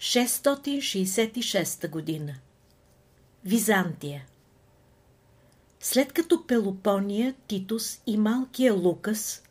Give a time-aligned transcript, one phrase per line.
[0.00, 2.34] 666 година
[3.44, 4.26] Византия
[5.80, 9.42] След като Пелопония, Титус и малкия Лукас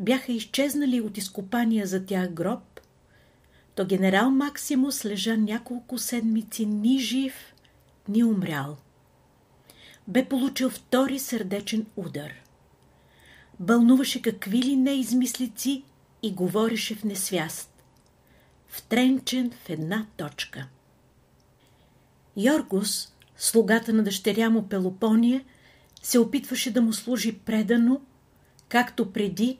[0.00, 2.80] бяха изчезнали от изкопания за тях гроб,
[3.74, 7.34] то генерал Максимус лежа няколко седмици ни жив,
[8.08, 8.76] ни умрял.
[10.08, 12.32] Бе получил втори сърдечен удар.
[13.60, 15.04] Бълнуваше какви ли не
[16.22, 17.73] и говореше в несвяст.
[18.74, 20.66] Втренчен в една точка.
[22.36, 25.44] Йоргус, слугата на дъщеря му Пелопония,
[26.02, 28.00] се опитваше да му служи предано,
[28.68, 29.58] както преди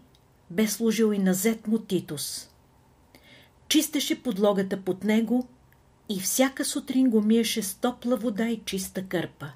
[0.50, 2.50] бе служил и на зет му Титус.
[3.68, 5.48] Чистеше подлогата под него
[6.08, 9.52] и всяка сутрин го миеше с топла вода и чиста кърпа.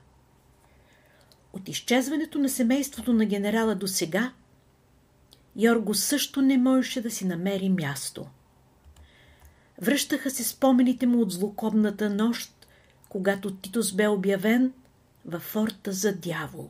[1.52, 4.32] От изчезването на семейството на генерала до сега,
[5.56, 8.26] Йорго също не можеше да си намери място.
[9.82, 12.66] Връщаха се спомените му от злокобната нощ,
[13.08, 14.72] когато Титус бе обявен
[15.26, 16.68] във форта за дявол.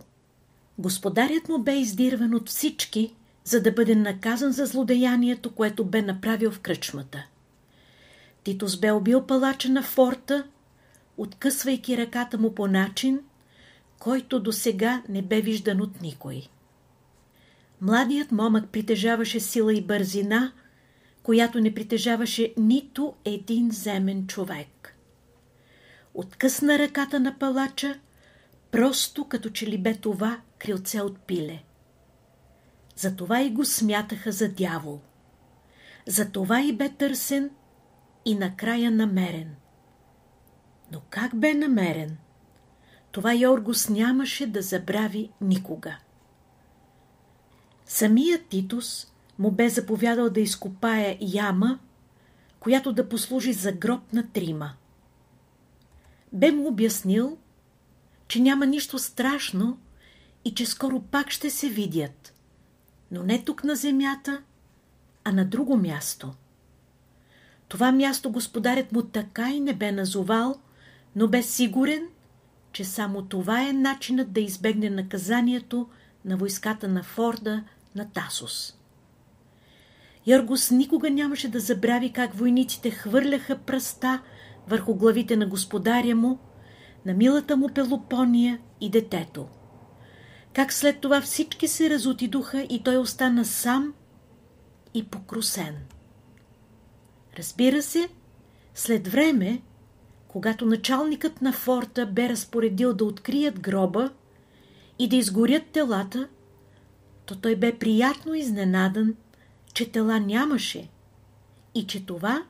[0.79, 6.51] Господарят му бе издирван от всички, за да бъде наказан за злодеянието, което бе направил
[6.51, 7.27] в кръчмата.
[8.45, 10.45] Титус бе убил палача на форта,
[11.17, 13.21] откъсвайки ръката му по начин,
[13.99, 16.43] който до сега не бе виждан от никой.
[17.81, 20.53] Младият момък притежаваше сила и бързина,
[21.29, 24.97] която не притежаваше нито един земен човек.
[26.15, 28.01] Откъсна ръката на палача,
[28.71, 31.63] просто като че ли бе това крилце от пиле.
[32.97, 35.01] Затова и го смятаха за дявол.
[36.07, 37.51] Затова и бе търсен
[38.25, 39.55] и накрая намерен.
[40.93, 42.17] Но как бе намерен?
[43.13, 45.99] Това Йоргос нямаше да забрави никога.
[47.87, 51.79] Самият Титус му бе заповядал да изкопае яма,
[52.61, 54.73] която да послужи за гроб на трима.
[56.33, 57.39] Бе му обяснил,
[58.29, 59.79] че няма нищо страшно
[60.45, 62.35] и че скоро пак ще се видят,
[63.11, 64.43] но не тук на земята,
[65.25, 66.35] а на друго място.
[67.69, 70.61] Това място господарят му така и не бе назовал,
[71.17, 72.09] но бе сигурен,
[72.73, 75.89] че само това е начинът да избегне наказанието
[76.25, 78.78] на войската на Форда на Тасос.
[80.29, 84.23] Йоргос никога нямаше да забрави как войниците хвърляха пръста
[84.69, 86.39] върху главите на господаря му,
[87.07, 89.47] на милата му Пелопония и детето.
[90.53, 93.95] Как след това всички се разотидоха и той остана сам
[94.95, 95.77] и покрусен.
[97.39, 98.09] Разбира се,
[98.75, 99.63] след време,
[100.29, 104.11] когато началникът на форта бе разпоредил да открият гроба
[104.99, 106.29] и да изгорят телата,
[107.27, 109.15] то той бе приятно изненадан,
[109.75, 110.89] че тела нямаше
[111.75, 112.43] и че това,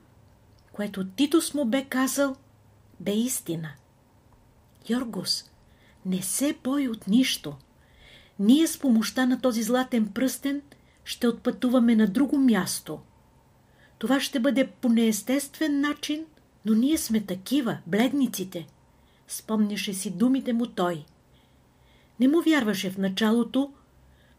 [0.72, 2.36] което Титус му бе казал,
[3.00, 3.70] бе истина.
[4.88, 5.50] Йоргос,
[6.06, 7.56] не се бой от нищо.
[8.38, 10.62] Ние с помощта на този златен пръстен
[11.04, 13.00] ще отпътуваме на друго място.
[13.98, 16.26] Това ще бъде по неестествен начин,
[16.64, 18.66] но ние сме такива, бледниците.
[19.28, 21.04] Спомняше си думите му той.
[22.20, 23.72] Не му вярваше в началото,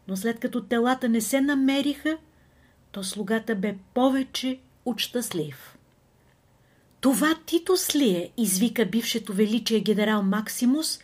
[0.08, 2.18] но след като телата не се намериха,
[2.92, 5.76] то слугата бе повече от.
[7.00, 8.30] Това Титус ли е?
[8.36, 11.00] извика бившето величие генерал Максимус,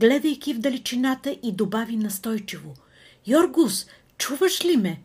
[0.00, 2.74] гледайки в далечината и добави настойчиво.
[3.26, 3.86] Йоргус,
[4.18, 5.00] чуваш ли ме?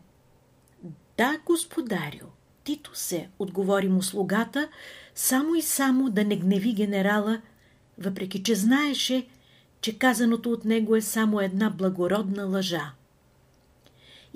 [1.17, 2.27] Да, господарю,
[2.63, 4.69] Тито се, отговори му слугата,
[5.15, 7.41] само и само да не гневи генерала,
[7.97, 9.27] въпреки че знаеше,
[9.81, 12.91] че казаното от него е само една благородна лъжа.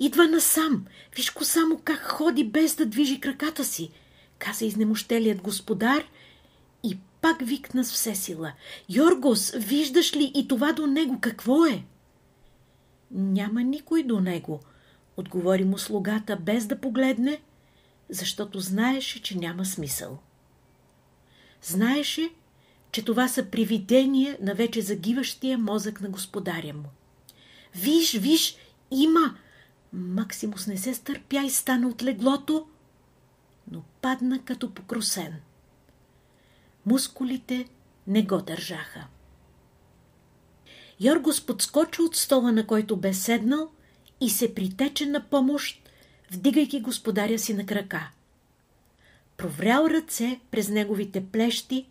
[0.00, 0.86] Идва насам.
[1.16, 3.90] Виж го само как ходи без да движи краката си,
[4.38, 6.04] каза изнемощелият господар
[6.82, 8.52] и пак викна с все сила.
[8.88, 11.84] Йоргос, виждаш ли и това до него какво е?
[13.10, 14.60] Няма никой до него,
[15.16, 17.40] отговори му слугата без да погледне,
[18.10, 20.18] защото знаеше, че няма смисъл.
[21.62, 22.30] Знаеше,
[22.92, 26.88] че това са привидения на вече загиващия мозък на господаря му.
[27.74, 28.56] Виж, виж,
[28.90, 29.36] има,
[29.92, 32.66] Максимус не се стърпя и стана от леглото,
[33.70, 35.34] но падна като покрусен.
[36.86, 37.68] Мускулите
[38.06, 39.06] не го държаха.
[41.00, 43.70] Йоргос подскочи от стола, на който бе седнал
[44.20, 45.88] и се притече на помощ,
[46.32, 48.10] вдигайки господаря си на крака.
[49.36, 51.86] Проврял ръце през неговите плещи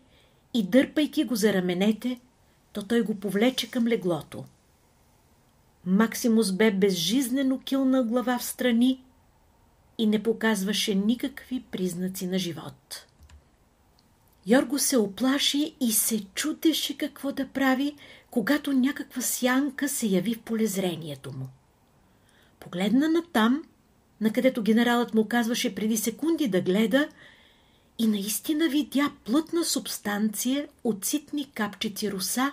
[0.54, 2.20] и дърпайки го за раменете,
[2.72, 4.44] то той го повлече към леглото.
[5.86, 9.04] Максимус бе безжизнено килна глава в страни
[9.98, 13.06] и не показваше никакви признаци на живот.
[14.46, 17.94] Йорго се оплаши и се чудеше какво да прави,
[18.30, 21.48] когато някаква сянка се яви в полезрението му.
[22.60, 23.64] Погледна на там,
[24.20, 27.08] на където генералът му казваше преди секунди да гледа,
[27.98, 32.52] и наистина видя плътна субстанция от ситни капчици роса,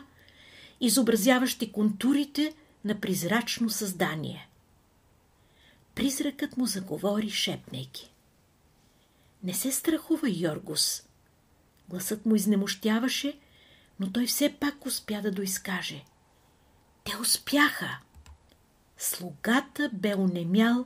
[0.81, 2.53] изобразяващи контурите
[2.87, 4.49] на призрачно създание.
[5.95, 8.13] Призракът му заговори шепнейки.
[9.43, 11.03] Не се страхува, Йоргус.
[11.89, 13.39] Гласът му изнемощяваше,
[13.99, 16.03] но той все пак успя да доизкаже.
[17.03, 17.99] Те успяха.
[18.97, 20.85] Слугата бе онемял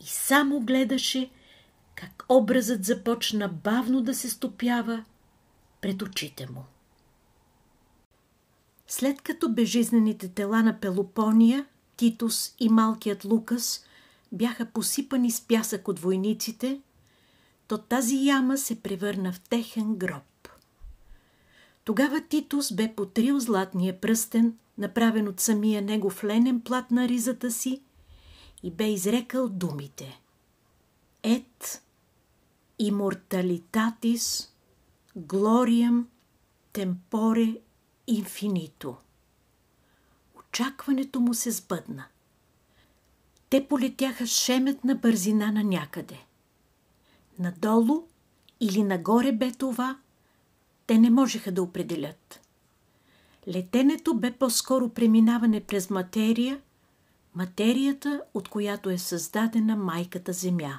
[0.00, 1.30] и само гледаше
[1.94, 5.04] как образът започна бавно да се стопява
[5.80, 6.64] пред очите му.
[8.94, 13.84] След като безжизнените тела на Пелопония, Титус и малкият Лукас
[14.32, 16.80] бяха посипани с пясък от войниците,
[17.68, 20.48] то тази яма се превърна в техен гроб.
[21.84, 27.50] Тогава Титус бе потрил златния пръстен, направен от самия него в ленен плат на ризата
[27.50, 27.82] си
[28.62, 30.20] и бе изрекал думите
[31.22, 31.82] Ет
[32.82, 34.48] immortalitatis
[35.18, 36.04] gloriam
[36.72, 37.54] темпоре
[38.06, 38.96] инфинито.
[40.38, 42.04] Очакването му се сбъдна.
[43.50, 46.18] Те полетяха шеметна бързина на някъде.
[47.38, 48.02] Надолу
[48.60, 49.98] или нагоре бе това,
[50.86, 52.40] те не можеха да определят.
[53.48, 56.60] Летенето бе по-скоро преминаване през материя,
[57.34, 60.78] материята, от която е създадена майката Земя.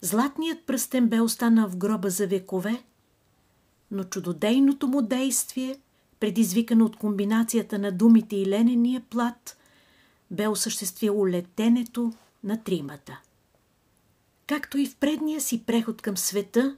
[0.00, 2.82] Златният пръстен бе останал в гроба за векове,
[3.90, 5.78] но чудодейното му действие,
[6.20, 9.56] предизвикано от комбинацията на думите и ленения плат,
[10.30, 12.12] бе осъществило летенето
[12.44, 13.20] на тримата.
[14.46, 16.76] Както и в предния си преход към света,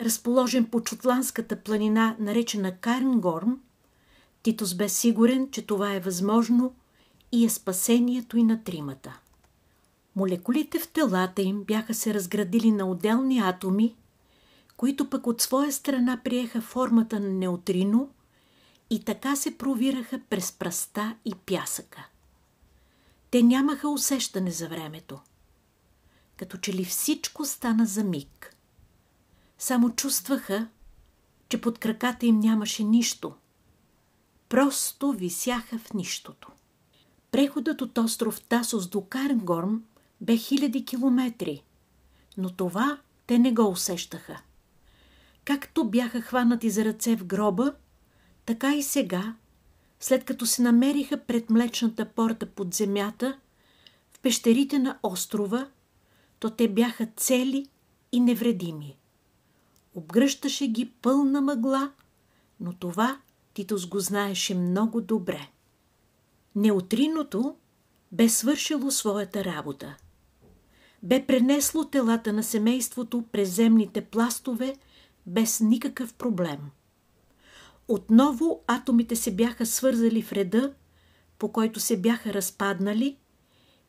[0.00, 3.60] разположен по Чутландската планина, наречена Карнгорм,
[4.42, 6.74] Титус бе сигурен, че това е възможно
[7.32, 9.20] и е спасението и на тримата.
[10.16, 13.94] Молекулите в телата им бяха се разградили на отделни атоми,
[14.78, 18.10] които пък от своя страна приеха формата на неутрино
[18.90, 22.08] и така се провираха през пръста и пясъка.
[23.30, 25.18] Те нямаха усещане за времето.
[26.36, 28.56] Като че ли всичко стана за миг.
[29.58, 30.68] Само чувстваха,
[31.48, 33.34] че под краката им нямаше нищо.
[34.48, 36.48] Просто висяха в нищото.
[37.30, 39.84] Преходът от остров Тасос до Карнгорм
[40.20, 41.62] бе хиляди километри,
[42.36, 44.42] но това те не го усещаха.
[45.48, 47.74] Както бяха хванати за ръце в гроба,
[48.46, 49.34] така и сега,
[50.00, 53.38] след като се намериха пред млечната порта под земята,
[54.10, 55.68] в пещерите на острова,
[56.38, 57.66] то те бяха цели
[58.12, 58.96] и невредими.
[59.94, 61.92] Обгръщаше ги пълна мъгла,
[62.60, 63.20] но това
[63.54, 65.48] Титус го знаеше много добре.
[66.54, 67.56] Неутриното
[68.12, 69.96] бе свършило своята работа–
[71.02, 74.76] бе пренесло телата на семейството през земните пластове
[75.28, 76.58] без никакъв проблем.
[77.88, 80.74] Отново атомите се бяха свързали в реда,
[81.38, 83.16] по който се бяха разпаднали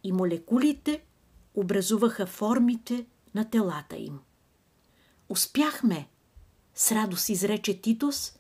[0.04, 1.04] и молекулите
[1.56, 3.06] образуваха формите
[3.36, 4.20] на телата им.
[5.30, 6.08] Успяхме,
[6.76, 8.40] с радост изрече Титус,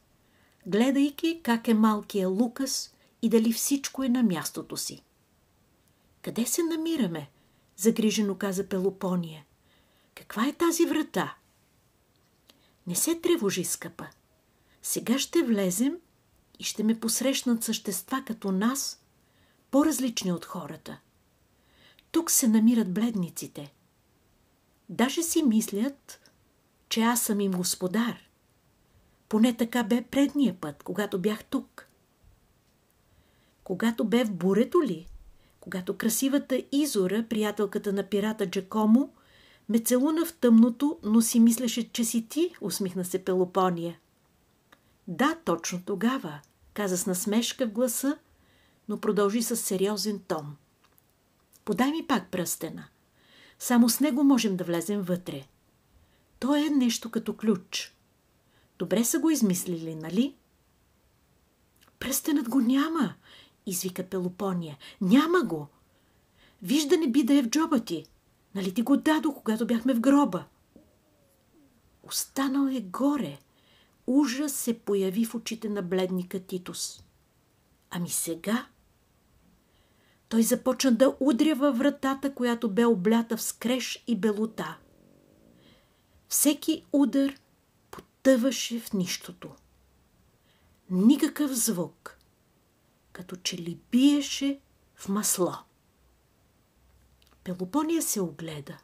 [0.65, 5.03] гледайки как е малкия Лукас и дали всичко е на мястото си.
[6.21, 7.29] Къде се намираме?
[7.77, 9.45] загрижено каза Пелопония.
[10.15, 11.35] Каква е тази врата?
[12.89, 14.08] Не се тревожи, скъпа.
[14.81, 15.98] Сега ще влезем
[16.60, 19.03] и ще ме посрещнат същества като нас,
[19.72, 21.00] по-различни от хората.
[22.12, 23.74] Тук се намират бледниците.
[24.89, 26.31] Даже си мислят,
[26.89, 28.17] че аз съм им господар.
[29.29, 31.88] Поне така бе предния път, когато бях тук.
[33.63, 35.10] Когато бе в бурето ли?
[35.60, 39.13] когато красивата Изора, приятелката на пирата Джакомо,
[39.69, 43.99] ме целуна в тъмното, но си мислеше, че си ти, усмихна се Пелопония.
[45.07, 46.39] Да, точно тогава,
[46.73, 48.17] каза с насмешка в гласа,
[48.89, 50.55] но продължи с сериозен тон.
[51.65, 52.85] Подай ми пак пръстена.
[53.59, 55.47] Само с него можем да влезем вътре.
[56.39, 57.95] То е нещо като ключ.
[58.79, 60.35] Добре са го измислили, нали?
[61.99, 63.13] Пръстенът го няма,
[63.65, 64.77] извика Пелопония.
[65.01, 65.67] Няма го.
[66.61, 68.05] Вижда не би да е в джоба ти.
[68.55, 70.45] Нали ти го дадо, когато бяхме в гроба?
[72.03, 73.39] Останал е горе.
[74.07, 77.03] Ужас се появи в очите на бледника Титус.
[77.89, 78.67] Ами сега?
[80.29, 84.77] Той започна да удря във вратата, която бе облята в скреш и белота.
[86.27, 87.33] Всеки удар
[87.91, 89.49] потъваше в нищото.
[90.89, 92.17] Никакъв звук,
[93.11, 94.59] като че ли биеше
[94.95, 95.68] в масло.
[97.49, 98.77] Пелопония се огледа.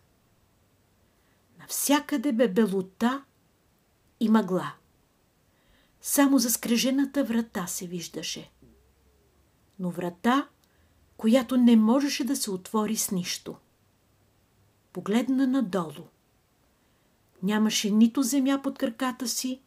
[1.60, 3.24] Навсякъде бе белота
[4.20, 4.74] и мъгла.
[6.02, 8.52] Само за скрежената врата се виждаше.
[9.80, 10.48] Но врата,
[11.18, 13.56] която не можеше да се отвори с нищо.
[14.94, 16.08] Погледна надолу.
[17.44, 19.62] Нямаше нито земя под краката си,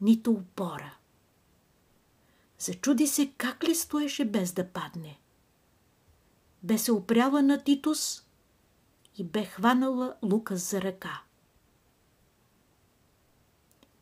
[0.00, 0.96] нито опора.
[2.58, 5.18] Зачуди се как ли стоеше без да падне.
[6.66, 8.26] Бе се опряла на Титус
[9.18, 11.22] и бе хванала Лукас за ръка.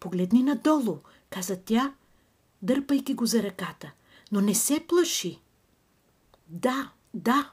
[0.00, 0.98] Погледни надолу,
[1.30, 1.94] каза тя,
[2.62, 3.92] дърпайки го за ръката.
[4.32, 5.40] Но не се плаши.
[6.48, 7.52] Да, да.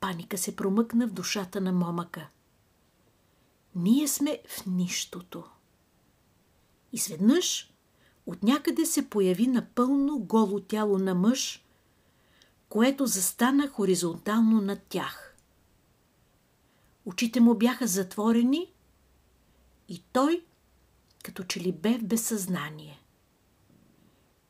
[0.00, 2.28] Паника се промъкна в душата на момъка.
[3.74, 5.44] Ние сме в нищото.
[6.92, 7.72] И сведнъж
[8.26, 11.65] от някъде се появи напълно голо тяло на мъж,
[12.68, 15.36] което застана хоризонтално над тях.
[17.04, 18.72] Очите му бяха затворени
[19.88, 20.44] и той
[21.26, 23.00] като че ли бе в безсъзнание.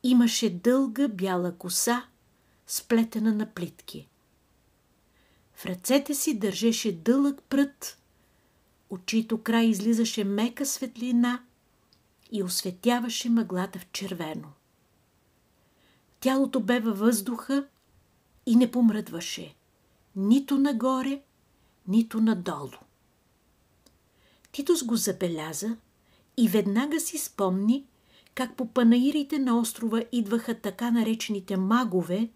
[0.03, 2.05] Имаше дълга бяла коса,
[2.67, 4.07] сплетена на плитки.
[5.53, 8.01] В ръцете си държеше дълъг прът,
[8.89, 11.43] от чийто край излизаше мека светлина
[12.31, 14.51] и осветяваше мъглата в червено.
[16.19, 17.67] Тялото бе във въздуха
[18.47, 19.55] и не помръдваше
[20.15, 21.21] нито нагоре,
[21.87, 22.71] нито надолу.
[24.51, 25.77] Титус го забеляза
[26.37, 27.85] и веднага си спомни
[28.35, 32.29] как по панаирите на острова идваха така наречените магове,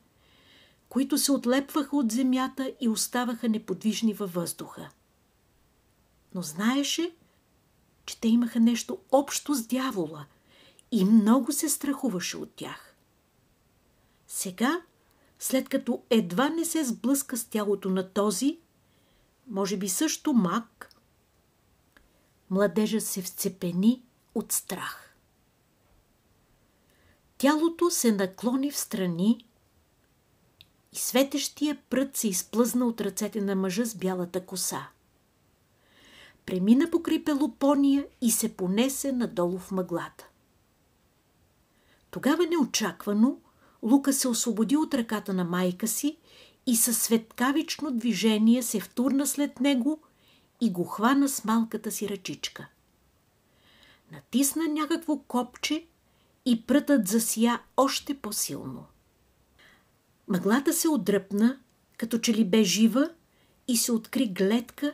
[0.89, 4.89] които се отлепваха от земята и оставаха неподвижни във въздуха.
[6.35, 7.15] Но знаеше,
[8.05, 10.25] че те имаха нещо общо с дявола
[10.91, 12.95] и много се страхуваше от тях.
[14.27, 14.81] Сега,
[15.41, 18.60] след като едва не се сблъска с тялото на този,
[19.48, 20.95] може би също мак,
[22.50, 24.03] младежът се вцепени
[24.36, 25.15] от страх.
[27.38, 29.45] Тялото се наклони в страни
[30.91, 34.88] и светещия прът се изплъзна от ръцете на мъжа с бялата коса.
[36.45, 40.27] Премина покрай Пелопония и се понесе надолу в мъглата.
[42.12, 43.38] Тогава неочаквано
[43.83, 46.17] Лука се освободи от ръката на майка си
[46.65, 50.00] и със светкавично движение се втурна след него
[50.61, 52.67] и го хвана с малката си ръчичка.
[54.11, 55.85] Натисна някакво копче
[56.45, 58.85] и прътът засия още по-силно.
[60.27, 61.59] Мъглата се отдръпна,
[61.97, 63.09] като че ли бе жива
[63.67, 64.93] и се откри гледка,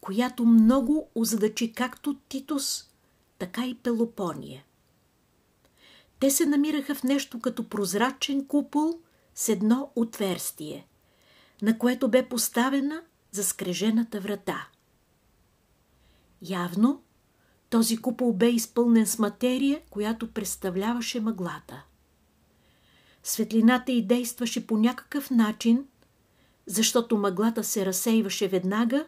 [0.00, 2.90] която много озадачи както Титус,
[3.38, 4.64] така и Пелопония.
[6.20, 9.00] Те се намираха в нещо като прозрачен купол
[9.34, 10.86] с едно отверстие,
[11.62, 14.68] на което бе поставена заскрежената врата.
[16.42, 17.02] Явно
[17.70, 21.84] този купол бе изпълнен с материя, която представляваше мъглата.
[23.22, 25.84] Светлината й действаше по някакъв начин,
[26.66, 29.06] защото мъглата се разсейваше веднага,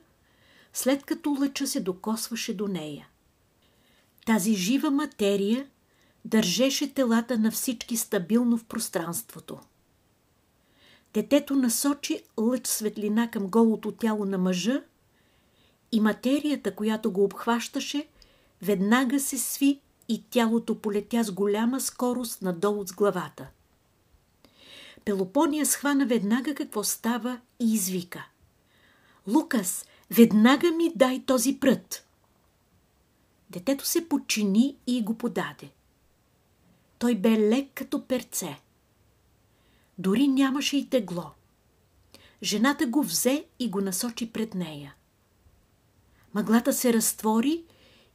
[0.72, 3.08] след като лъча се докосваше до нея.
[4.26, 5.66] Тази жива материя
[6.24, 9.58] държеше телата на всички стабилно в пространството.
[11.14, 14.82] Детето насочи лъч светлина към голото тяло на мъжа
[15.92, 18.08] и материята, която го обхващаше,
[18.62, 23.46] веднага се сви и тялото полетя с голяма скорост надолу с главата.
[25.04, 28.28] Пелопония схвана веднага какво става и извика.
[29.28, 32.06] Лукас, веднага ми дай този прът.
[33.50, 35.70] Детето се почини и го подаде.
[37.00, 38.61] Той бе лек като перце.
[39.99, 41.30] Дори нямаше и тегло.
[42.42, 44.95] Жената го взе и го насочи пред нея.
[46.35, 47.64] Мъглата се разтвори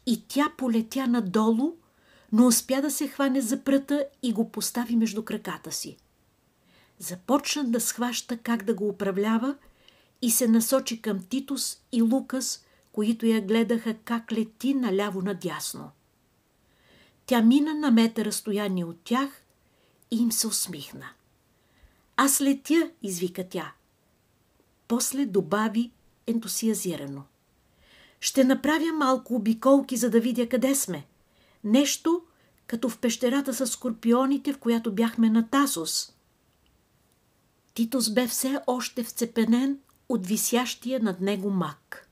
[0.05, 1.73] и тя полетя надолу,
[2.31, 5.97] но успя да се хване за пръта и го постави между краката си.
[6.99, 9.55] Започна да схваща как да го управлява
[10.21, 15.94] и се насочи към Титус и Лукас, които я гледаха как лети наляво-надясно.
[17.25, 19.29] Тя мина на метър разстояние от тях
[20.11, 21.05] и им се усмихна.
[22.17, 23.73] Аз летя, извика тя.
[24.87, 25.91] После добави
[26.27, 27.23] ентусиазирано.
[28.19, 31.05] Ще направя малко обиколки, за да видя къде сме.
[31.63, 32.21] Нещо,
[32.67, 36.13] като в пещерата с скорпионите, в която бяхме на Тасос.
[37.73, 39.79] Титос бе все още вцепенен
[40.09, 42.09] от висящия над него мак.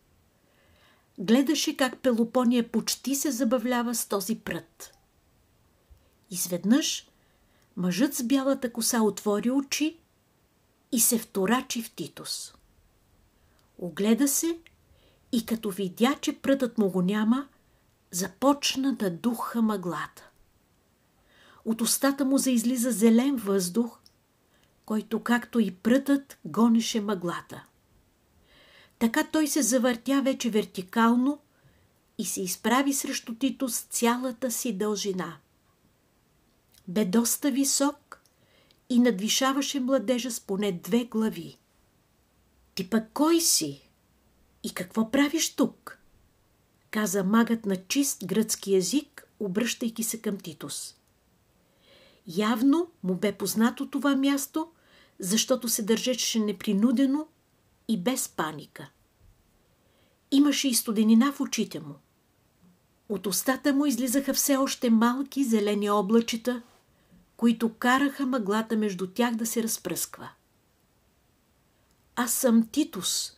[1.19, 4.93] гледаше как Пелопония почти се забавлява с този прът.
[6.33, 7.07] Изведнъж
[7.77, 9.99] мъжът с бялата коса отвори очи
[10.91, 12.53] и се вторачи в Титус.
[13.77, 14.57] Огледа се
[15.31, 17.47] и като видя, че прътът му го няма,
[18.11, 20.29] започна да духа мъглата.
[21.65, 23.99] От устата му заизлиза зелен въздух,
[24.85, 27.65] който, както и прътът, гонеше мъглата.
[28.99, 31.39] Така той се завъртя вече вертикално
[32.17, 35.37] и се изправи срещу Тито с цялата си дължина.
[36.87, 38.21] Бе доста висок
[38.89, 41.57] и надвишаваше младежа с поне две глави.
[42.75, 43.89] Ти пък кой си?
[44.63, 45.99] И какво правиш тук?
[46.93, 50.95] каза магът на чист гръцки език, обръщайки се към Титус.
[52.27, 54.71] Явно му бе познато това място,
[55.19, 57.27] защото се държеше непринудено
[57.87, 58.89] и без паника.
[60.31, 61.95] Имаше и студенина в очите му.
[63.09, 66.61] От устата му излизаха все още малки зелени облачета,
[67.43, 70.29] които караха мъглата между тях да се разпръсква.
[72.15, 73.37] Аз съм Титус,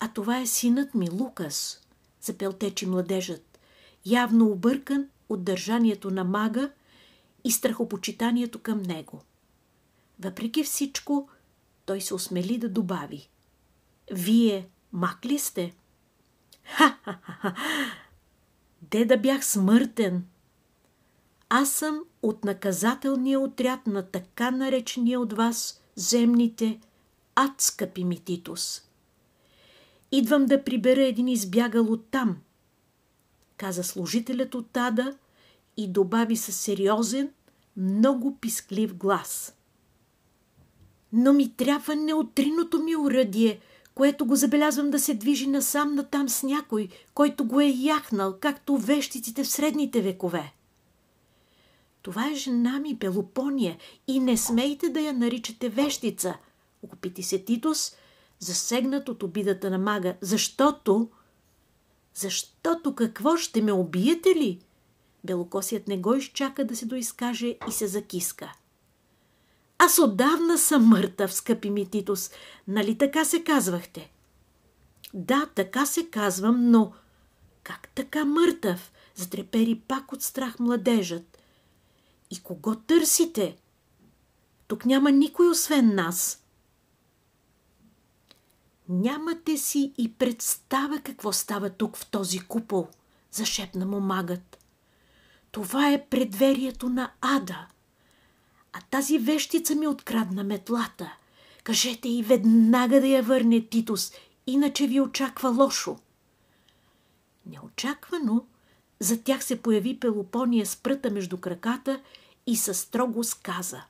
[0.00, 1.86] а това е синът ми Лукас,
[2.20, 3.58] запелтечи младежът,
[4.06, 6.70] явно объркан от държанието на мага
[7.44, 9.22] и страхопочитанието към него.
[10.20, 11.28] Въпреки всичко,
[11.86, 13.28] той се осмели да добави.
[14.12, 15.74] Вие мак ли сте?
[16.64, 17.54] Ха-ха-ха!
[18.82, 20.26] Де да бях смъртен!
[21.48, 26.80] Аз съм от наказателния отряд на така наречения от вас земните
[27.34, 28.82] ад, скъпи ми Титус.
[30.12, 32.36] Идвам да прибера един избягал от там,
[33.56, 35.16] каза служителят от Ада
[35.76, 37.30] и добави със сериозен,
[37.76, 39.54] много писклив глас.
[41.12, 43.60] Но ми трябва неотриното ми уръдие,
[43.94, 48.76] което го забелязвам да се движи насам натам с някой, който го е яхнал, както
[48.76, 50.52] вещиците в средните векове.
[52.02, 56.34] Това е жена ми, Пелопония, и не смейте да я наричате вещица,
[56.92, 57.96] опити се Титус,
[58.38, 61.08] засегнат от обидата на мага, защото...
[62.14, 64.58] Защото какво ще ме убиете ли?
[65.24, 68.52] Белокосият не го изчака да се доизкаже и се закиска.
[69.78, 72.30] Аз отдавна съм мъртъв, скъпи ми Титус.
[72.68, 74.10] Нали така се казвахте?
[75.14, 76.92] Да, така се казвам, но...
[77.62, 78.92] Как така мъртъв?
[79.14, 81.37] Затрепери пак от страх младежът.
[82.30, 83.56] И кого търсите?
[84.66, 86.44] Тук няма никой освен нас.
[88.88, 92.88] Нямате си и представа какво става тук в този купол,
[93.30, 94.58] зашепна му магът.
[95.50, 97.66] Това е предверието на ада.
[98.72, 101.16] А тази вещица ми открадна метлата.
[101.64, 104.12] Кажете и веднага да я върне Титус,
[104.46, 105.98] иначе ви очаква лошо.
[107.46, 108.46] Неочаквано
[109.00, 112.00] за тях се появи Пелопония с пръта между краката
[112.46, 113.82] и със строго сказа.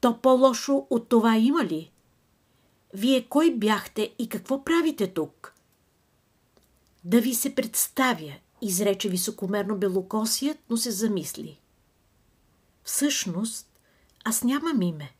[0.00, 1.90] То по-лошо от това има ли?
[2.94, 5.54] Вие кой бяхте и какво правите тук?
[7.04, 11.60] Да ви се представя, изрече високомерно белокосият, но се замисли.
[12.84, 13.68] Всъщност,
[14.24, 15.14] аз нямам име.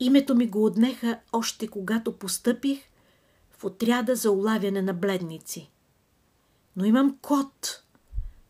[0.00, 2.82] Името ми го отнеха още когато постъпих
[3.50, 5.70] в отряда за улавяне на бледници.
[6.76, 7.82] Но имам код,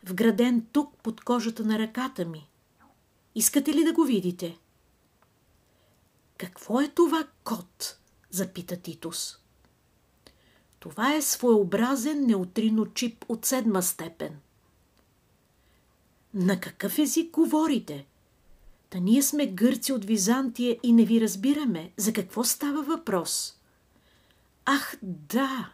[0.04, 2.50] вграден тук под кожата на ръката ми.
[3.34, 4.58] Искате ли да го видите?
[6.38, 7.98] Какво е това код?
[8.30, 9.38] запита Титус.
[10.78, 14.40] Това е своеобразен неутрино чип от седма степен.
[16.34, 18.06] На какъв език говорите?
[18.90, 21.92] Та ние сме гърци от Византия и не ви разбираме.
[21.96, 23.58] За какво става въпрос?
[24.64, 25.72] Ах, да!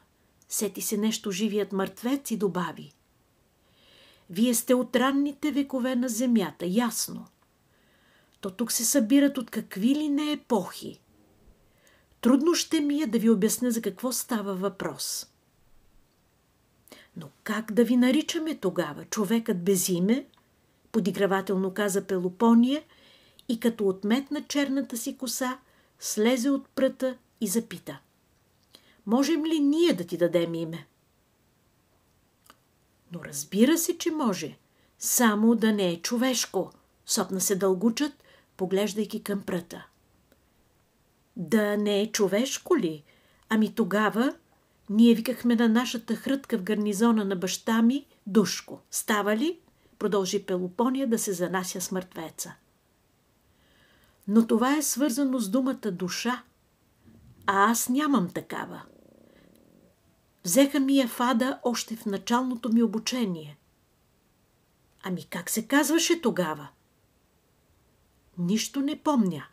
[0.52, 2.92] Сети се нещо живият мъртвец и добави.
[4.30, 7.26] Вие сте от ранните векове на земята, ясно.
[8.40, 11.00] То тук се събират от какви ли не епохи.
[12.20, 15.26] Трудно ще ми е да ви обясня за какво става въпрос.
[17.16, 19.04] Но как да ви наричаме тогава?
[19.04, 20.26] Човекът без име?
[20.92, 22.82] Подигравателно каза Пелопония
[23.48, 25.58] и като отметна черната си коса,
[25.98, 28.00] слезе от пръта и запита.
[29.10, 30.86] Можем ли ние да ти дадем име?
[33.12, 34.58] Но разбира се, че може.
[34.98, 36.72] Само да не е човешко.
[37.06, 38.12] Сопна се дългучът,
[38.56, 39.86] поглеждайки към пръта.
[41.36, 43.04] Да не е човешко ли?
[43.48, 44.34] Ами тогава
[44.90, 48.80] ние викахме на нашата хрътка в гарнизона на баща ми Душко.
[48.90, 49.60] Става ли?
[49.98, 52.54] Продължи Пелопония да се занася с мъртвеца.
[54.28, 56.42] Но това е свързано с думата душа,
[57.46, 58.82] а аз нямам такава.
[60.44, 63.58] Взеха ми я фада още в началното ми обучение.
[65.02, 66.68] Ами как се казваше тогава?
[68.38, 69.46] Нищо не помня.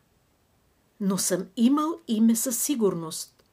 [1.00, 3.44] Но съм имал име със сигурност.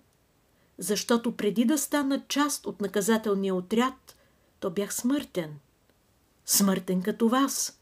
[0.78, 4.16] Защото преди да стана част от наказателния отряд,
[4.60, 5.58] то бях смъртен.
[6.46, 7.80] Смъртен като вас.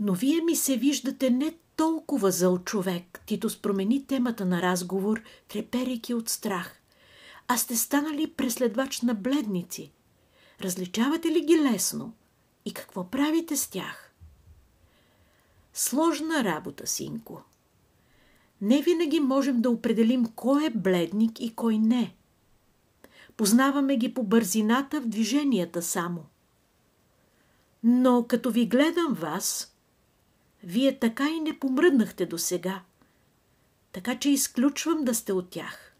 [0.00, 3.20] Но вие ми се виждате не толкова зъл човек.
[3.26, 6.80] Титус промени темата на разговор, треперейки от страх.
[7.48, 9.92] А сте станали преследвач на бледници.
[10.60, 12.12] Различавате ли ги лесно?
[12.64, 14.12] И какво правите с тях?
[15.74, 17.42] Сложна работа, синко.
[18.60, 22.14] Не винаги можем да определим кой е бледник и кой не.
[23.36, 26.24] Познаваме ги по бързината в движенията само.
[27.82, 29.76] Но като ви гледам вас,
[30.64, 32.82] вие така и не помръднахте до сега.
[33.92, 35.95] Така че изключвам да сте от тях.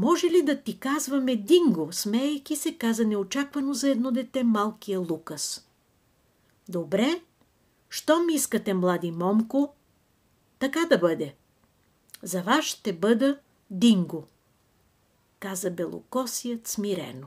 [0.00, 5.68] Може ли да ти казваме Динго, смеейки се, каза неочаквано за едно дете малкия Лукас.
[6.68, 7.20] Добре,
[7.88, 9.74] що ми искате, млади момко?
[10.58, 11.34] Така да бъде.
[12.22, 13.38] За вас ще бъда
[13.70, 14.24] Динго,
[15.40, 17.26] каза белокосият смирено.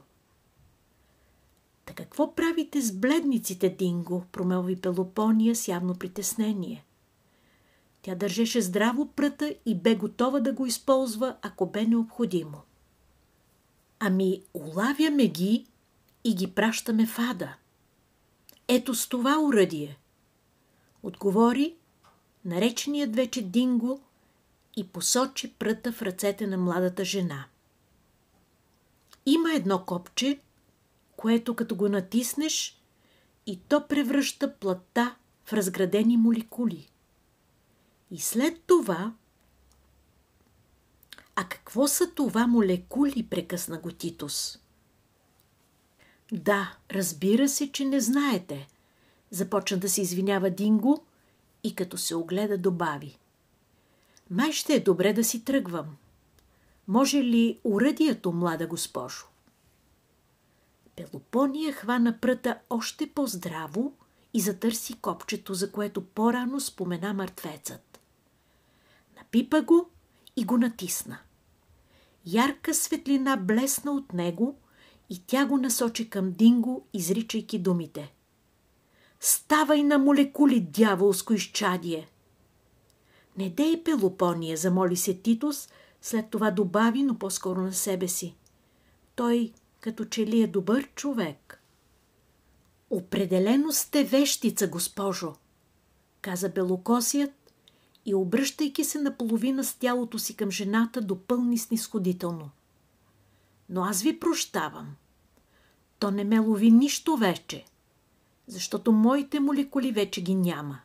[1.85, 4.23] Та какво правите с бледниците, Динго?
[4.31, 6.85] промълви Пелопония с явно притеснение.
[8.03, 12.61] Тя държеше здраво пръта и бе готова да го използва, ако бе необходимо.
[13.99, 15.65] Ами, улавяме ги
[16.23, 17.55] и ги пращаме в ада.
[18.67, 19.97] Ето с това уръдие.
[21.03, 21.75] Отговори
[22.45, 24.01] нареченият вече Динго
[24.77, 27.45] и посочи пръта в ръцете на младата жена.
[29.25, 30.39] Има едно копче,
[31.15, 32.81] което като го натиснеш
[33.45, 36.89] и то превръща плътта в разградени молекули.
[38.13, 39.13] И след това...
[41.35, 44.59] А какво са това молекули, прекъсна го Титус?
[46.31, 48.67] Да, разбира се, че не знаете.
[49.31, 51.03] Започна да се извинява Динго
[51.63, 53.17] и като се огледа добави.
[54.29, 55.97] Май ще е добре да си тръгвам.
[56.87, 59.25] Може ли уръдието, млада госпожо?
[60.95, 63.93] Пелопония хвана пръта още по-здраво
[64.33, 67.92] и затърси копчето, за което по-рано спомена мъртвецът.
[69.33, 69.89] Напипа го
[70.35, 71.17] и го натисна.
[72.25, 74.55] Ярка светлина блесна от него
[75.09, 78.13] и тя го насочи към Динго, изричайки думите.
[79.19, 82.07] Ставай на молекули, дяволско изчадие!
[83.37, 85.69] Не дей Пелопония, замоли се Титус,
[86.01, 88.35] след това добави, но по-скоро на себе си.
[89.15, 91.61] Той като че ли е добър човек.
[92.89, 95.35] Определено сте вещица, госпожо,
[96.21, 97.42] каза белокосият
[98.05, 102.49] и обръщайки се наполовина с тялото си към жената, допълни снисходително.
[103.69, 104.95] Но аз ви прощавам.
[105.99, 107.65] То не ме лови нищо вече,
[108.47, 110.79] защото моите молекули вече ги няма.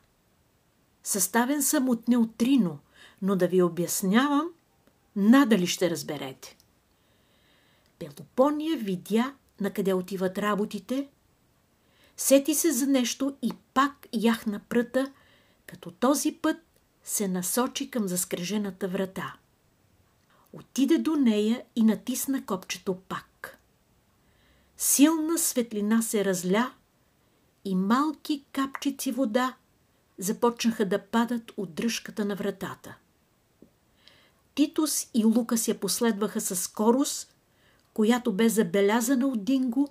[1.02, 2.78] Съставен съм от неутрино,
[3.22, 4.48] но да ви обяснявам,
[5.16, 6.56] надали ще разберете.
[7.98, 11.08] Пелопония видя на къде отиват работите,
[12.16, 15.12] сети се за нещо и пак яхна пръта,
[15.66, 16.56] като този път
[17.08, 19.36] се насочи към заскрежената врата.
[20.52, 23.58] Отиде до нея и натисна копчето пак.
[24.76, 26.72] Силна светлина се разля
[27.64, 29.56] и малки капчици вода
[30.18, 32.96] започнаха да падат от дръжката на вратата.
[34.54, 37.34] Титус и Лукас я последваха със скорост,
[37.94, 39.88] която бе забелязана от Динго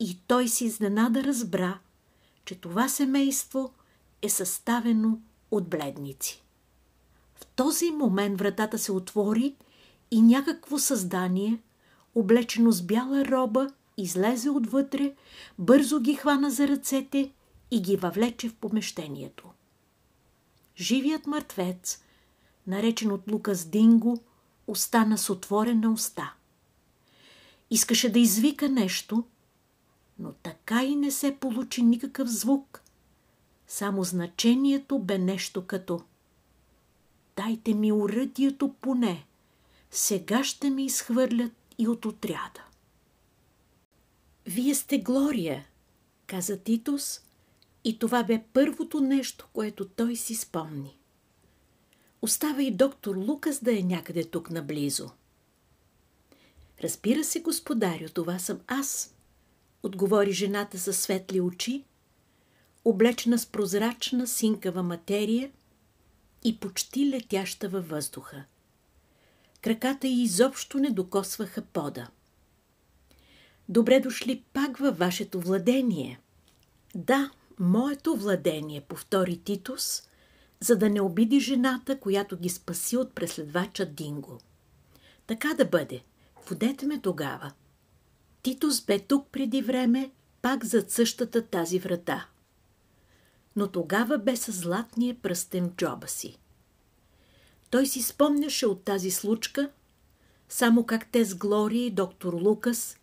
[0.00, 1.78] и той си изненада разбра,
[2.44, 3.72] че това семейство
[4.22, 6.42] е съставено от бледници.
[7.56, 9.54] Този момент вратата се отвори
[10.10, 11.62] и някакво създание,
[12.14, 15.14] облечено с бяла роба, излезе отвътре,
[15.58, 17.32] бързо ги хвана за ръцете
[17.70, 19.48] и ги въвлече в помещението.
[20.76, 22.02] Живият мъртвец,
[22.66, 24.18] наречен от Лукас Динго,
[24.66, 26.34] остана с отворена уста.
[27.70, 29.24] Искаше да извика нещо,
[30.18, 32.82] но така и не се получи никакъв звук.
[33.66, 36.00] Само значението бе нещо като
[37.36, 39.26] Дайте ми уръдието поне,
[39.90, 42.64] сега ще ми изхвърлят и от отряда.
[44.46, 45.66] Вие сте Глория,
[46.26, 47.20] каза Титус,
[47.84, 50.98] и това бе първото нещо, което той си спомни.
[52.22, 55.10] Остава и доктор Лукас да е някъде тук наблизо.
[56.82, 59.14] Разбира се, господарю, това съм аз,
[59.82, 61.84] отговори жената със светли очи,
[62.84, 65.50] облечена с прозрачна синкава материя
[66.44, 68.44] и почти летяща във въздуха.
[69.60, 72.08] Краката й изобщо не докосваха пода.
[73.68, 76.20] Добре дошли пак във вашето владение.
[76.94, 80.02] Да, моето владение, повтори Титус,
[80.60, 84.38] за да не обиди жената, която ги спаси от преследвача Динго.
[85.26, 86.02] Така да бъде.
[86.48, 87.52] Водете ме тогава.
[88.42, 90.10] Титус бе тук преди време,
[90.42, 92.26] пак зад същата тази врата.
[93.56, 96.38] Но тогава бе с златния пръстен в джоба си.
[97.70, 99.70] Той си спомняше от тази случка,
[100.48, 102.96] само как те с Глория и доктор Лукас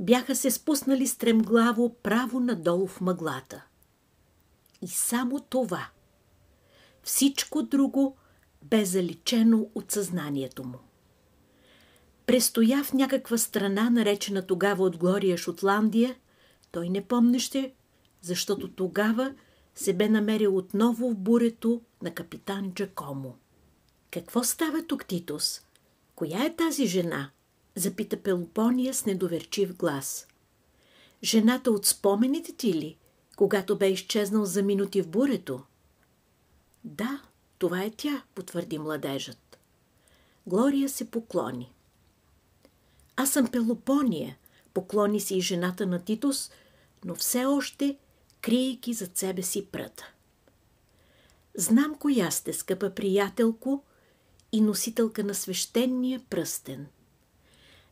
[0.00, 3.64] бяха се спуснали стремглаво право надолу в мъглата.
[4.82, 5.88] И само това.
[7.02, 8.16] Всичко друго
[8.62, 10.78] бе заличено от съзнанието му.
[12.26, 16.16] Престоя в някаква страна, наречена тогава от Глория Шотландия,
[16.72, 17.74] той не помнеше,
[18.20, 19.34] защото тогава
[19.74, 23.36] се бе намерил отново в бурето на капитан Джакомо.
[24.10, 25.60] Какво става тук, Титус?
[26.14, 27.30] Коя е тази жена?
[27.74, 30.26] Запита Пелопония с недоверчив глас.
[31.22, 32.96] Жената от спомените ти ли,
[33.36, 35.62] когато бе изчезнал за минути в бурето?
[36.84, 37.22] Да,
[37.58, 39.58] това е тя, потвърди младежът.
[40.46, 41.72] Глория се поклони.
[43.16, 44.36] Аз съм Пелопония,
[44.74, 46.50] поклони се и жената на Титус,
[47.04, 47.98] но все още
[48.44, 50.12] криейки зад себе си пръта.
[51.54, 53.82] Знам коя сте, скъпа приятелко
[54.52, 56.86] и носителка на свещения пръстен.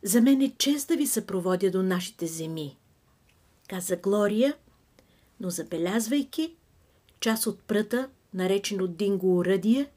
[0.02, 2.76] За мен е чест да ви съпроводя до нашите земи,
[3.68, 4.56] каза Глория,
[5.40, 6.56] но забелязвайки
[7.20, 9.90] част от пръта, наречен от Динго уръдие,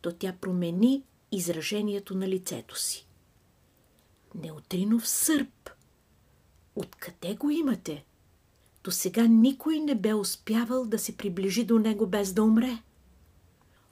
[0.00, 3.06] то тя промени изражението на лицето си.
[4.34, 5.70] Неутринов сърп.
[6.76, 8.04] Откъде го имате?
[8.84, 12.82] До сега никой не бе успявал да се приближи до него без да умре.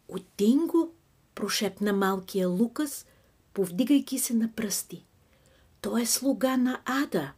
[0.08, 0.92] От Динго,
[1.34, 3.06] прошепна малкия Лукас,
[3.54, 5.04] повдигайки се на пръсти.
[5.80, 7.32] Той е слуга на Ада.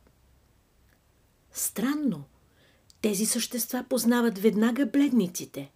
[1.52, 2.24] Странно.
[3.00, 5.72] Тези същества познават веднага бледниците.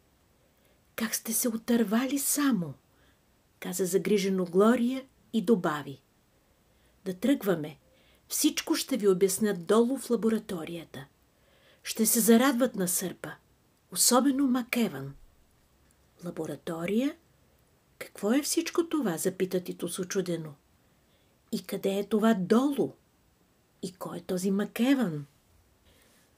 [0.97, 2.75] Как сте се отървали само?
[3.61, 6.01] Каза загрижено Глория и добави.
[7.05, 7.79] Да тръгваме.
[8.29, 11.07] Всичко ще ви обяснят долу в лабораторията.
[11.89, 13.33] Ще се зарадват на сърпа.
[13.93, 15.15] Особено Макеван.
[16.25, 17.17] Лаборатория?
[17.99, 19.17] Какво е всичко това?
[19.17, 20.55] Запита Титус очудено.
[21.53, 22.93] И къде е това долу?
[23.83, 25.27] И кой е този Макеван?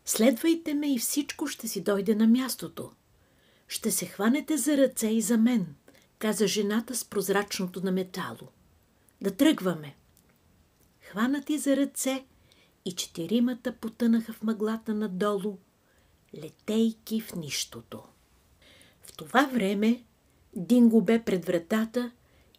[0.04, 2.92] Следвайте ме и всичко ще си дойде на мястото.
[3.68, 5.74] Ще се хванете за ръце и за мен,
[6.18, 8.48] каза жената с прозрачното на метало.
[9.20, 9.96] Да тръгваме.
[11.00, 12.24] Хванати за ръце
[12.84, 15.58] и четиримата потънаха в мъглата надолу,
[16.34, 18.02] летейки в нищото.
[19.02, 20.04] В това време
[20.56, 22.10] Динго бе пред вратата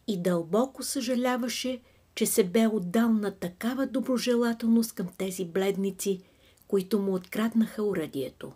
[0.06, 1.80] и дълбоко съжаляваше,
[2.14, 6.22] че се бе отдал на такава доброжелателност към тези бледници,
[6.68, 8.52] които му откраднаха урадието.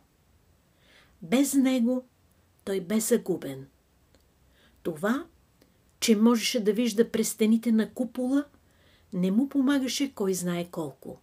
[1.22, 2.05] Без него
[2.64, 3.66] той бе загубен.
[4.83, 5.26] Това,
[6.00, 8.44] че можеше да вижда през стените на купола,
[9.12, 11.20] не му помагаше кой знае колко.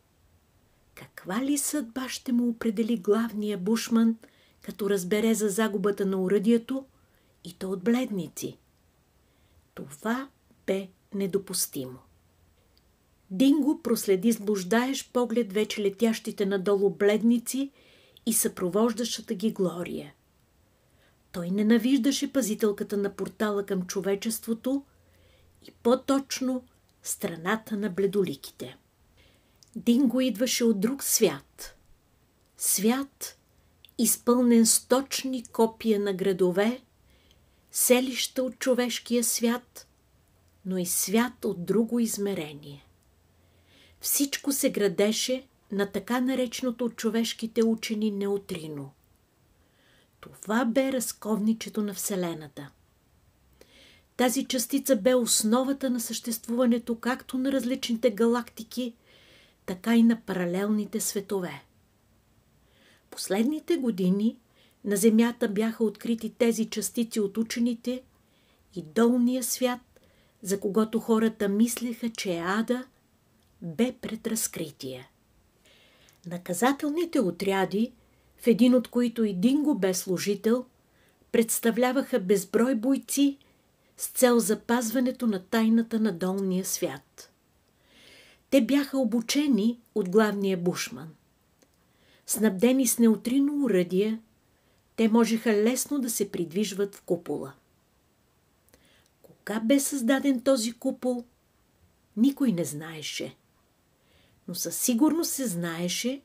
[1.03, 4.17] Каква ли съдба ще му определи главния бушман,
[4.61, 6.85] като разбере за загубата на уръдието
[7.43, 8.57] и то от бледници?
[9.73, 10.29] Това
[10.67, 11.99] бе недопустимо.
[13.31, 17.71] Динго проследи с блуждаеш поглед вече летящите надолу бледници
[18.25, 20.13] и съпровождащата ги Глория.
[21.31, 24.85] Той ненавиждаше пазителката на портала към човечеството
[25.67, 26.63] и по-точно
[27.03, 28.77] страната на бледоликите.
[29.75, 31.75] Динго идваше от друг свят.
[32.57, 33.37] Свят,
[33.97, 36.81] изпълнен с точни копия на градове,
[37.71, 39.87] селища от човешкия свят,
[40.65, 42.85] но и свят от друго измерение.
[43.99, 48.91] Всичко се градеше на така нареченото от човешките учени неутрино.
[50.19, 52.71] Това бе разковничето на Вселената.
[54.17, 58.93] Тази частица бе основата на съществуването както на различните галактики,
[59.65, 61.63] така и на паралелните светове.
[63.11, 64.37] Последните години
[64.85, 68.03] на Земята бяха открити тези частици от учените
[68.75, 69.79] и долния свят,
[70.41, 72.85] за когото хората мислеха, че е ада,
[73.61, 75.09] бе пред разкритие.
[76.25, 77.93] Наказателните отряди,
[78.37, 80.65] в един от които и Динго бе служител,
[81.31, 83.37] представляваха безброй бойци
[83.97, 87.32] с цел запазването на тайната на долния свят.
[88.53, 91.15] Те бяха обучени от главния бушман.
[92.27, 94.19] Снабдени с неутрино уръдие,
[94.95, 97.53] те можеха лесно да се придвижват в купола.
[99.21, 101.23] Кога бе създаден този купол,
[102.17, 103.35] никой не знаеше.
[104.47, 106.21] Но със сигурност се знаеше,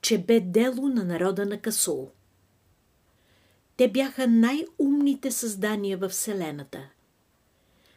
[0.00, 2.10] че бе дело на народа на Касул.
[3.76, 6.90] Те бяха най-умните създания във Вселената.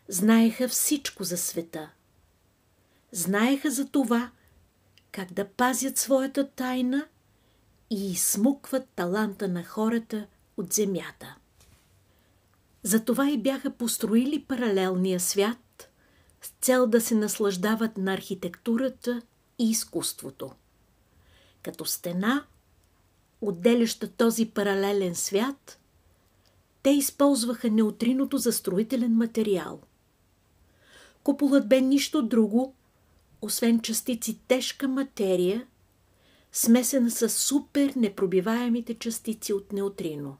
[0.07, 1.91] Знаеха всичко за света.
[3.11, 4.31] Знаеха за това,
[5.11, 7.07] как да пазят своята тайна
[7.89, 11.35] и изсмукват таланта на хората от земята.
[12.83, 15.89] Затова и бяха построили паралелния свят
[16.41, 19.21] с цел да се наслаждават на архитектурата
[19.59, 20.51] и изкуството.
[21.63, 22.45] Като стена,
[23.41, 25.79] отделяща този паралелен свят,
[26.83, 29.81] те използваха неутриното за строителен материал.
[31.23, 32.73] Куполът бе нищо друго,
[33.41, 35.67] освен частици тежка материя,
[36.51, 40.37] смесена с супер непробиваемите частици от неутрино.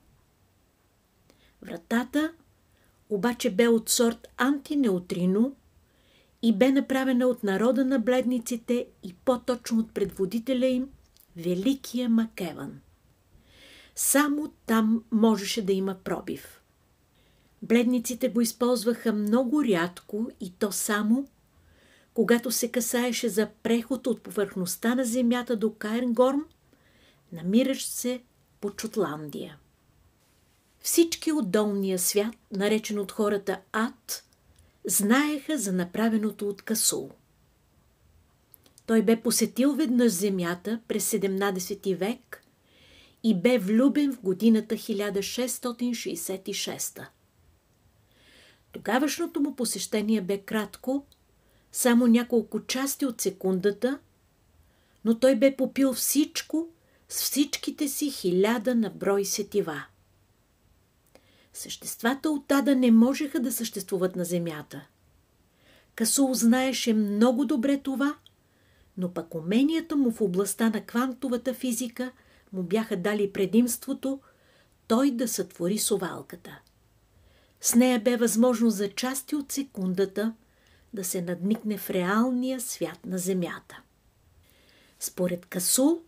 [1.62, 2.34] Вратата
[3.10, 5.56] обаче бе от сорт антинеутрино
[6.42, 10.90] и бе направена от народа на бледниците и по-точно от предводителя им,
[11.36, 12.82] Великия Макеван.
[13.96, 16.62] Само там можеше да има пробив.
[17.62, 21.28] Бледниците го използваха много рядко и то само,
[22.14, 26.46] когато се касаеше за преход от повърхността на земята до Кайрнгорм,
[27.32, 28.22] намиращ се
[28.62, 29.58] по Чутландия.
[30.80, 34.26] Всички от долния свят, наречен от хората ад,
[34.86, 37.12] знаеха за направеното от Касул.
[38.86, 42.44] Той бе посетил веднъж земята през 17 век
[43.24, 47.06] и бе влюбен в годината 1666.
[48.72, 51.06] Тогавашното му посещение бе кратко,
[51.72, 54.00] само няколко части от секундата,
[55.06, 56.68] но той бе попил всичко
[57.10, 59.84] с всичките си хиляда на брой сетива.
[61.54, 64.88] Съществата от Ада не можеха да съществуват на Земята.
[65.96, 68.16] Касул знаеше много добре това,
[68.98, 72.12] но пък уменията му в областта на квантовата физика
[72.54, 74.20] му бяха дали предимството
[74.88, 76.60] той да сътвори совалката.
[77.62, 80.34] С нея бе възможно за части от секундата
[80.94, 83.82] да се надникне в реалния свят на Земята.
[85.00, 86.02] Според Касул,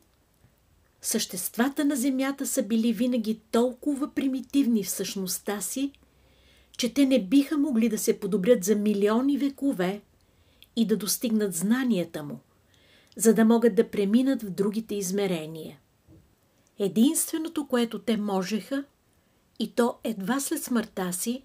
[1.01, 5.91] съществата на Земята са били винаги толкова примитивни в същността си,
[6.77, 10.01] че те не биха могли да се подобрят за милиони векове
[10.75, 12.39] и да достигнат знанията му,
[13.17, 15.79] за да могат да преминат в другите измерения.
[16.79, 18.83] Единственото, което те можеха,
[19.59, 21.43] и то едва след смъртта си,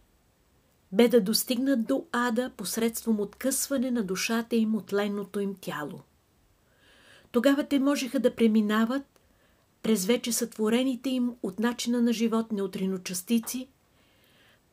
[0.93, 6.01] бе да достигнат до ада посредством откъсване на душата им от ленното им тяло.
[7.33, 9.03] Тогава те можеха да преминават
[9.83, 13.69] през вече сътворените им от начина на живот неутриночастици,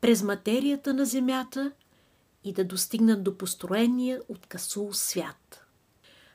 [0.01, 1.71] през материята на Земята
[2.43, 5.65] и да достигнат до построения от Касул свят.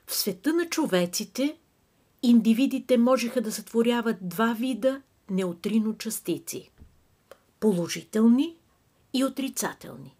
[0.07, 1.57] В света на човеците
[2.23, 6.69] индивидите можеха да сътворяват два вида неутриночастици–
[7.59, 8.55] положителни
[9.13, 10.15] и отрицателни.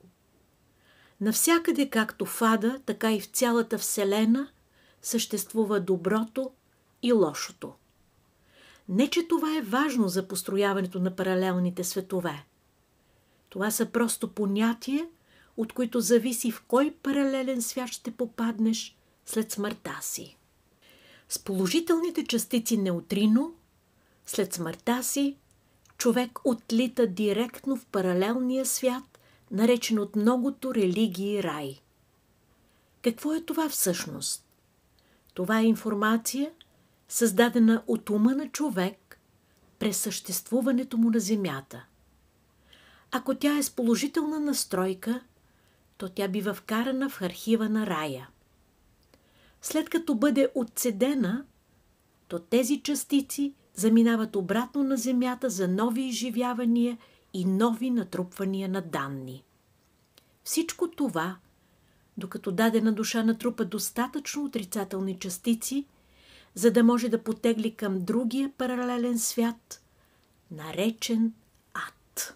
[1.21, 4.49] Навсякъде, както в Ада, така и в цялата Вселена,
[5.01, 6.51] съществува доброто
[7.03, 7.73] и лошото.
[8.89, 12.45] Не, че това е важно за построяването на паралелните светове.
[13.49, 15.07] Това са просто понятия,
[15.57, 20.37] от които зависи в кой паралелен свят ще попаднеш след смъртта си.
[21.29, 23.55] С положителните частици неутрино,
[24.25, 25.37] след смъртта си,
[26.01, 29.19] човек отлита директно в паралелния свят,
[29.51, 31.81] наречен от многото религии рай.
[33.01, 34.45] Какво е това всъщност?
[35.33, 36.51] Това е информация,
[37.07, 39.19] създадена от ума на човек
[39.79, 41.85] през съществуването му на Земята.
[43.11, 45.21] Ако тя е с положителна настройка,
[45.97, 48.29] то тя бива вкарана в архива на рая.
[49.61, 51.45] След като бъде отцедена,
[52.27, 56.97] то тези частици заминават обратно на Земята за нови изживявания
[57.33, 59.43] и нови натрупвания на данни.
[60.43, 61.37] Всичко това,
[62.17, 65.85] докато дадена душа натрупа достатъчно отрицателни частици,
[66.55, 69.81] за да може да потегли към другия паралелен свят,
[70.51, 71.33] наречен
[71.73, 72.35] ад.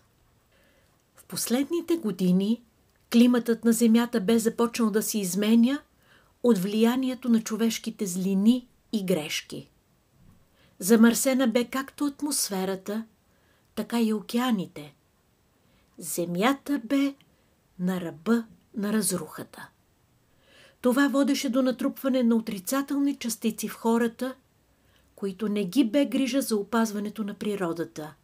[1.15, 2.63] В последните години
[3.11, 5.79] климатът на Земята бе започнал да се изменя
[6.43, 9.69] от влиянието на човешките злини и грешки–
[10.79, 13.05] Замърсена бе както атмосферата,
[13.75, 14.95] така и океаните.
[15.97, 17.15] Земята бе
[17.79, 18.45] на ръба
[18.77, 19.69] на разрухата.
[20.81, 24.35] Това водеше до натрупване на отрицателни частици в хората,
[25.15, 28.15] които не ги бе грижа за опазването на природата.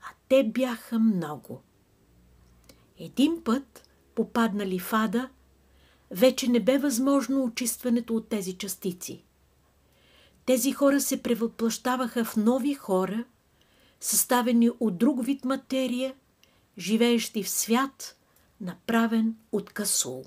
[0.00, 1.62] А те бяха много.
[2.98, 5.28] Един път, попаднали в ада,
[6.10, 9.24] вече не бе възможно очистването от тези частици.
[10.48, 13.24] Тези хора се превъплащаваха в нови хора,
[14.00, 16.14] съставени от друг вид материя,
[16.78, 18.16] живеещи в свят,
[18.60, 20.24] направен от касул.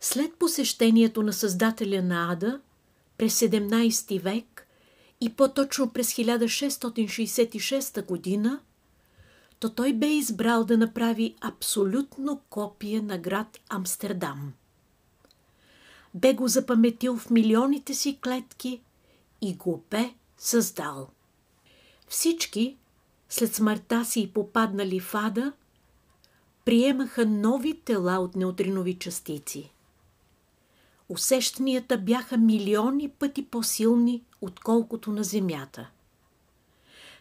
[0.00, 2.60] След посещението на създателя на Ада
[3.18, 4.66] през 17 век
[5.20, 8.60] и по-точно през 1666 година,
[9.58, 14.52] то той бе избрал да направи абсолютно копие на град Амстердам.
[16.14, 18.80] Бе го запаметил в милионите си клетки
[19.48, 21.08] и го бе създал.
[22.08, 22.76] Всички,
[23.28, 25.52] след смъртта си попаднали в ада,
[26.64, 29.72] приемаха нови тела от неутринови частици.
[31.08, 35.90] Усещанията бяха милиони пъти по-силни, отколкото на Земята.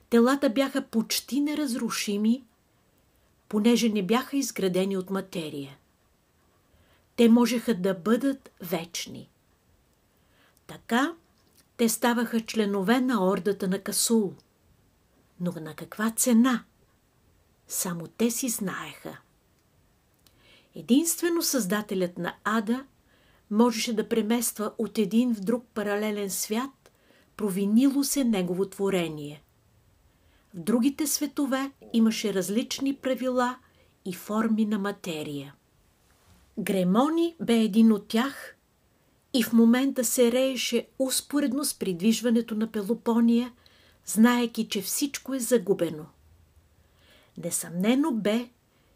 [0.10, 2.44] Телата бяха почти неразрушими,
[3.50, 5.78] понеже не бяха изградени от материя.
[7.16, 9.30] Те можеха да бъдат вечни.
[10.68, 11.14] Така
[11.78, 14.34] те ставаха членове на ордата на Касул.
[15.40, 16.64] Но на каква цена?
[17.68, 19.18] Само те си знаеха.
[20.76, 22.86] Единствено Създателят на Ада
[23.52, 26.92] можеше да премества от един в друг паралелен свят,
[27.38, 29.44] провинило се негово творение.
[30.54, 33.58] В другите светове имаше различни правила
[34.06, 35.56] и форми на материя.
[36.60, 38.56] Гремони бе един от тях
[39.34, 43.54] и в момента се рееше успоредно с придвижването на Пелопония,
[44.06, 46.06] знаеки, че всичко е загубено.
[47.38, 48.50] Несъмнено бе,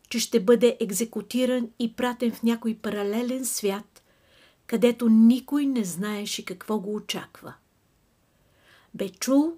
[0.09, 4.03] че ще бъде екзекутиран и пратен в някой паралелен свят,
[4.67, 7.53] където никой не знаеше какво го очаква.
[8.93, 9.53] Бе чул,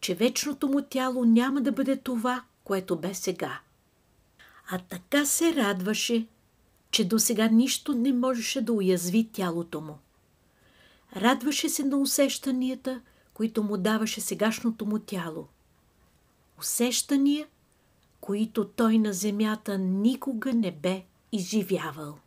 [0.00, 3.60] че вечното му тяло няма да бъде това, което бе сега.
[4.70, 6.26] А така се радваше,
[6.90, 9.98] че до сега нищо не можеше да уязви тялото му.
[11.16, 13.00] Радваше се на усещанията,
[13.34, 15.46] които му даваше сегашното му тяло.
[16.58, 17.46] Усещания,
[18.20, 22.18] които той на земята никога не бе изживявал.